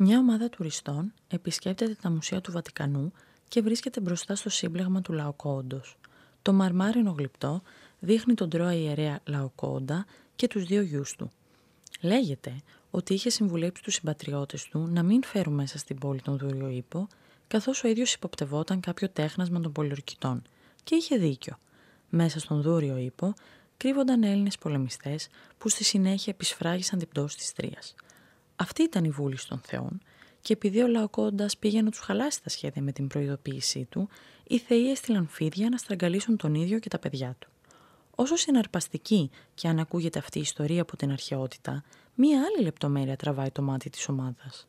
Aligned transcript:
Μια 0.00 0.18
ομάδα 0.18 0.48
τουριστών 0.48 1.12
επισκέπτεται 1.28 1.94
τα 2.02 2.10
μουσεία 2.10 2.40
του 2.40 2.52
Βατικανού 2.52 3.12
και 3.48 3.62
βρίσκεται 3.62 4.00
μπροστά 4.00 4.34
στο 4.34 4.50
σύμπλεγμα 4.50 5.00
του 5.00 5.12
Λαοκόοντος. 5.12 5.98
Το 6.42 6.52
μαρμάρινο 6.52 7.14
γλυπτό 7.18 7.62
δείχνει 7.98 8.34
τον 8.34 8.48
Τρώα 8.48 8.74
ιερέα 8.74 9.20
Λαοκόοντα 9.24 10.06
και 10.36 10.46
τους 10.46 10.64
δύο 10.64 10.82
γιους 10.82 11.16
του. 11.16 11.30
Λέγεται 12.00 12.56
ότι 12.90 13.14
είχε 13.14 13.30
συμβουλέψει 13.30 13.82
τους 13.82 13.94
συμπατριώτες 13.94 14.64
του 14.64 14.86
να 14.90 15.02
μην 15.02 15.24
φέρουν 15.24 15.54
μέσα 15.54 15.78
στην 15.78 15.98
πόλη 15.98 16.20
τον 16.20 16.38
δούριο 16.38 16.68
ίππο, 16.68 17.08
καθώς 17.48 17.84
ο 17.84 17.88
ίδιος 17.88 18.14
υποπτευόταν 18.14 18.80
κάποιο 18.80 19.08
τέχνασμα 19.08 19.60
των 19.60 19.72
πολιορκητών. 19.72 20.42
Και 20.84 20.94
είχε 20.94 21.16
δίκιο. 21.16 21.58
Μέσα 22.08 22.38
στον 22.38 22.62
δούριο 22.62 22.96
ίππο 22.96 23.34
κρύβονταν 23.76 24.22
Έλληνες 24.22 24.58
πολεμιστές 24.58 25.28
που 25.58 25.68
στη 25.68 25.84
συνέχεια 25.84 26.32
επισφράγισαν 26.32 26.98
την 26.98 27.08
πτώση 27.08 27.36
της 27.36 27.52
Τρίας. 27.52 27.94
Αυτή 28.60 28.82
ήταν 28.82 29.04
η 29.04 29.10
βούληση 29.10 29.48
των 29.48 29.58
θεών 29.58 30.00
και 30.40 30.52
επειδή 30.52 30.82
ο 30.82 30.86
Λαοκόντας 30.86 31.56
πήγε 31.56 31.82
να 31.82 31.90
τους 31.90 32.00
χαλάσει 32.00 32.42
τα 32.42 32.48
σχέδια 32.48 32.82
με 32.82 32.92
την 32.92 33.06
προειδοποίησή 33.06 33.84
του, 33.90 34.08
οι 34.46 34.58
θεοί 34.58 34.90
έστειλαν 34.90 35.26
φίδια 35.28 35.68
να 35.68 35.76
στραγγαλίσουν 35.76 36.36
τον 36.36 36.54
ίδιο 36.54 36.78
και 36.78 36.88
τα 36.88 36.98
παιδιά 36.98 37.36
του. 37.38 37.48
Όσο 38.14 38.36
συναρπαστική 38.36 39.30
και 39.54 39.68
αν 39.68 39.78
ακούγεται 39.78 40.18
αυτή 40.18 40.38
η 40.38 40.40
ιστορία 40.40 40.82
από 40.82 40.96
την 40.96 41.10
αρχαιότητα, 41.10 41.84
μία 42.14 42.38
άλλη 42.38 42.64
λεπτομέρεια 42.64 43.16
τραβάει 43.16 43.50
το 43.50 43.62
μάτι 43.62 43.90
της 43.90 44.08
ομάδας. 44.08 44.68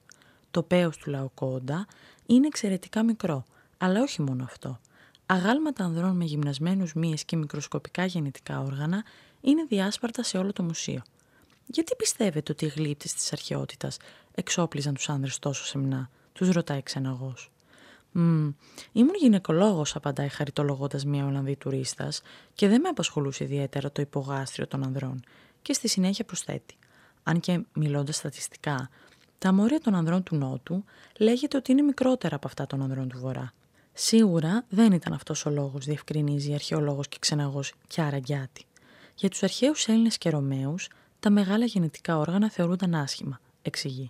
Το 0.51 0.63
πέος 0.63 0.97
του 0.97 1.09
Λαοκόντα 1.09 1.87
είναι 2.25 2.47
εξαιρετικά 2.47 3.03
μικρό, 3.03 3.45
αλλά 3.77 4.01
όχι 4.01 4.21
μόνο 4.21 4.43
αυτό. 4.43 4.79
Αγάλματα 5.25 5.83
ανδρών 5.83 6.15
με 6.15 6.23
γυμνασμένους 6.23 6.93
μύες 6.93 7.23
και 7.23 7.35
μικροσκοπικά 7.35 8.05
γεννητικά 8.05 8.61
όργανα 8.61 9.03
είναι 9.41 9.63
διάσπαρτα 9.63 10.23
σε 10.23 10.37
όλο 10.37 10.53
το 10.53 10.63
μουσείο. 10.63 11.01
Γιατί 11.71 11.95
πιστεύετε 11.95 12.51
ότι 12.51 12.65
οι 12.65 12.67
γλύπτες 12.67 13.13
της 13.13 13.31
αρχαιότητας 13.31 13.97
εξόπλιζαν 14.35 14.93
τους 14.93 15.09
άνδρες 15.09 15.39
τόσο 15.39 15.65
σεμνά, 15.65 16.09
τους 16.33 16.49
ρωτάει 16.49 16.83
ξεναγός. 16.83 17.51
«Μμ, 18.11 18.49
ήμουν 18.91 19.15
γυναικολόγος», 19.19 19.95
απαντάει 19.95 20.27
χαριτολογώντας 20.27 21.05
μια 21.05 21.25
Ολλανδή 21.25 21.55
τουρίστας 21.55 22.21
και 22.53 22.67
δεν 22.67 22.81
με 22.81 22.87
απασχολούσε 22.87 23.43
ιδιαίτερα 23.43 23.91
το 23.91 24.01
υπογάστριο 24.01 24.67
των 24.67 24.83
ανδρών 24.83 25.19
και 25.61 25.73
στη 25.73 25.87
συνέχεια 25.87 26.25
προσθέτει. 26.25 26.77
Αν 27.23 27.39
και 27.39 27.61
μιλώντας 27.73 28.15
στατιστικά, 28.15 28.89
τα 29.37 29.53
μόρια 29.53 29.79
των 29.79 29.95
ανδρών 29.95 30.23
του 30.23 30.35
Νότου 30.35 30.83
λέγεται 31.17 31.57
ότι 31.57 31.71
είναι 31.71 31.81
μικρότερα 31.81 32.35
από 32.35 32.47
αυτά 32.47 32.67
των 32.67 32.81
ανδρών 32.81 33.09
του 33.09 33.17
Βορρά. 33.19 33.53
Σίγουρα 33.93 34.65
δεν 34.69 34.91
ήταν 34.91 35.13
αυτός 35.13 35.45
ο 35.45 35.49
λόγος, 35.49 35.85
διευκρινίζει 35.85 36.51
η 36.51 36.53
αρχαιολόγος 36.53 37.07
και 37.07 37.17
ξεναγός 37.19 37.73
Κιάρα 37.87 38.19
Γκιάτη. 38.19 38.65
Για 39.15 39.29
τους 39.29 39.43
αρχαίους 39.43 39.87
Έλληνες 39.87 40.17
και 40.17 40.29
Ρωμαίους, 40.29 40.87
τα 41.19 41.29
μεγάλα 41.29 41.65
γεννητικά 41.65 42.17
όργανα 42.17 42.49
θεωρούνταν 42.49 42.95
άσχημα, 42.95 43.39
εξηγεί. 43.61 44.09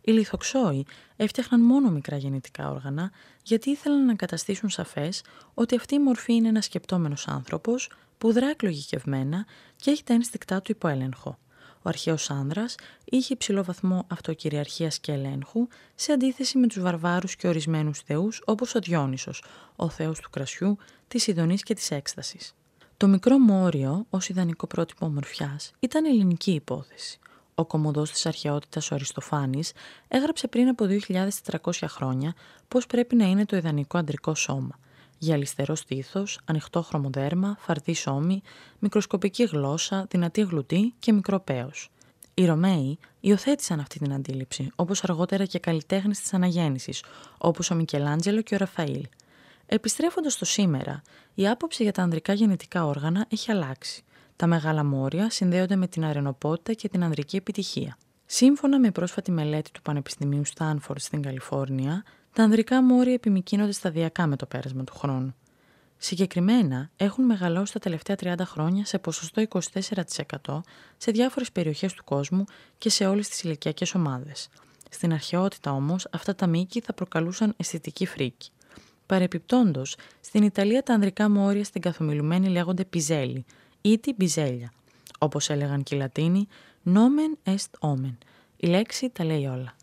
Οι 0.00 0.12
λιθοξόοι 0.12 0.86
έφτιαχναν 1.16 1.60
μόνο 1.60 1.90
μικρά 1.90 2.16
γεννητικά 2.16 2.70
όργανα 2.70 3.10
γιατί 3.42 3.70
ήθελαν 3.70 4.04
να 4.04 4.14
καταστήσουν 4.14 4.68
σαφές 4.68 5.22
ότι 5.54 5.76
αυτή 5.76 5.94
η 5.94 5.98
μορφή 5.98 6.34
είναι 6.34 6.48
ένας 6.48 6.64
σκεπτόμενος 6.64 7.28
άνθρωπος 7.28 7.90
που 8.18 8.32
δρά 8.32 8.48
εκλογικευμένα 8.48 9.46
και 9.76 9.90
έχει 9.90 10.04
τα 10.04 10.14
ένστικτά 10.14 10.62
του 10.62 10.72
υποέλεγχο. 10.72 11.38
Ο 11.78 11.88
αρχαίος 11.88 12.30
άνδρας 12.30 12.74
είχε 13.04 13.32
υψηλό 13.32 13.64
βαθμό 13.64 14.04
αυτοκυριαρχίας 14.08 14.98
και 14.98 15.12
ελέγχου 15.12 15.66
σε 15.94 16.12
αντίθεση 16.12 16.58
με 16.58 16.66
τους 16.66 16.80
βαρβάρους 16.80 17.36
και 17.36 17.48
ορισμένους 17.48 18.00
θεούς 18.00 18.42
όπως 18.44 18.74
ο 18.74 18.78
Διόνυσος, 18.78 19.44
ο 19.76 19.88
θεός 19.88 20.20
του 20.20 20.30
κρασιού, 20.30 20.78
της 21.08 21.26
ειδονής 21.26 21.62
και 21.62 21.74
της 21.74 21.90
έκστασης. 21.90 22.54
Το 22.98 23.08
μικρό 23.08 23.38
μόριο 23.38 24.06
ως 24.10 24.28
ιδανικό 24.28 24.66
πρότυπο 24.66 25.06
ομορφιάς 25.06 25.72
ήταν 25.78 26.04
ελληνική 26.04 26.50
υπόθεση. 26.50 27.18
Ο 27.54 27.64
κομμωδός 27.64 28.10
της 28.10 28.26
αρχαιότητας 28.26 28.90
ο 28.90 28.94
Αριστοφάνης 28.94 29.72
έγραψε 30.08 30.48
πριν 30.48 30.68
από 30.68 30.86
2.400 31.08 31.72
χρόνια 31.86 32.34
πώς 32.68 32.86
πρέπει 32.86 33.16
να 33.16 33.24
είναι 33.24 33.44
το 33.44 33.56
ιδανικό 33.56 33.98
αντρικό 33.98 34.34
σώμα. 34.34 34.78
Γυαλιστερό 35.18 35.74
στήθος, 35.74 36.40
ανοιχτό 36.44 36.82
χρωμοδέρμα, 36.82 37.56
φαρδί 37.60 37.94
σώμη, 37.94 38.42
μικροσκοπική 38.78 39.44
γλώσσα, 39.44 40.06
δυνατή 40.10 40.40
γλουτή 40.40 40.94
και 40.98 41.12
μικρό 41.12 41.40
πέος. 41.40 41.90
Οι 42.34 42.46
Ρωμαίοι 42.46 42.98
υιοθέτησαν 43.20 43.80
αυτή 43.80 43.98
την 43.98 44.12
αντίληψη, 44.12 44.70
όπως 44.76 45.04
αργότερα 45.04 45.44
και 45.44 45.58
καλλιτέχνες 45.58 46.20
της 46.20 46.34
αναγέννησης, 46.34 47.02
όπως 47.38 47.70
ο 47.70 47.74
Μικελάντζελο 47.74 48.42
και 48.42 48.54
ο 48.54 48.58
Ραφαήλ. 48.58 49.06
Επιστρέφοντας 49.70 50.32
στο 50.32 50.44
σήμερα, 50.44 51.02
η 51.34 51.48
άποψη 51.48 51.82
για 51.82 51.92
τα 51.92 52.02
ανδρικά 52.02 52.32
γεννητικά 52.32 52.86
όργανα 52.86 53.26
έχει 53.28 53.50
αλλάξει. 53.50 54.02
Τα 54.36 54.46
μεγάλα 54.46 54.84
μόρια 54.84 55.30
συνδέονται 55.30 55.76
με 55.76 55.86
την 55.86 56.04
αρενοπότητα 56.04 56.72
και 56.72 56.88
την 56.88 57.02
ανδρική 57.02 57.36
επιτυχία. 57.36 57.98
Σύμφωνα 58.26 58.78
με 58.78 58.90
πρόσφατη 58.90 59.30
μελέτη 59.30 59.70
του 59.70 59.82
Πανεπιστημίου 59.82 60.44
Στάνφορντ 60.44 61.00
στην 61.00 61.22
Καλιφόρνια, 61.22 62.04
τα 62.32 62.42
ανδρικά 62.42 62.82
μόρια 62.82 63.12
επιμηκύνονται 63.12 63.72
σταδιακά 63.72 64.26
με 64.26 64.36
το 64.36 64.46
πέρασμα 64.46 64.84
του 64.84 64.94
χρόνου. 64.94 65.34
Συγκεκριμένα, 65.96 66.90
έχουν 66.96 67.24
μεγαλώσει 67.24 67.72
τα 67.72 67.78
τελευταία 67.78 68.16
30 68.20 68.34
χρόνια 68.44 68.84
σε 68.84 68.98
ποσοστό 68.98 69.42
24% 69.48 70.60
σε 70.96 71.10
διάφορες 71.10 71.52
περιοχές 71.52 71.92
του 71.92 72.04
κόσμου 72.04 72.44
και 72.78 72.90
σε 72.90 73.06
όλες 73.06 73.28
τις 73.28 73.42
ηλικιακές 73.42 73.94
ομάδες. 73.94 74.48
Στην 74.90 75.12
αρχαιότητα 75.12 75.72
όμως, 75.72 76.08
αυτά 76.12 76.34
τα 76.34 76.46
μήκη 76.46 76.80
θα 76.80 76.92
προκαλούσαν 76.92 77.54
αισθητική 77.56 78.06
φρίκη. 78.06 78.50
Παρεπιπτόντως, 79.08 79.96
στην 80.20 80.42
Ιταλία 80.42 80.82
τα 80.82 80.94
ανδρικά 80.94 81.30
μόρια 81.30 81.64
στην 81.64 81.80
καθομιλουμένη 81.80 82.48
λέγονται 82.48 82.84
πιζέλι 82.84 83.44
ή 83.80 83.98
τη 83.98 84.12
μπιζέλια. 84.12 84.72
Όπως 85.18 85.50
έλεγαν 85.50 85.82
και 85.82 85.94
οι 85.94 85.98
Λατίνοι, 85.98 86.48
nomen 86.86 87.50
est 87.50 87.90
omen. 87.90 88.16
Η 88.56 88.66
λέξη 88.66 89.10
τα 89.10 89.24
λέει 89.24 89.46
όλα. 89.46 89.74